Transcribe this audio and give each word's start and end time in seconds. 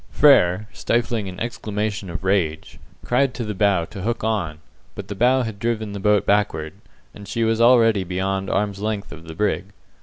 Frere, 0.09 0.67
stifling 0.73 1.29
an 1.29 1.39
exclamation 1.39 2.09
of 2.09 2.23
rage, 2.23 2.79
cried 3.05 3.35
to 3.35 3.43
the 3.45 3.53
bow 3.53 3.85
to 3.85 4.01
hook 4.01 4.23
on, 4.23 4.57
but 4.95 5.09
the 5.09 5.13
bow 5.13 5.43
had 5.43 5.59
driven 5.59 5.93
the 5.93 5.99
boat 5.99 6.25
backward, 6.25 6.73
and 7.13 7.27
she 7.27 7.43
was 7.43 7.61
already 7.61 8.03
beyond 8.03 8.49
arm's 8.49 8.79
length 8.79 9.11
of 9.11 9.25
the 9.27 9.35
brig. 9.35 9.65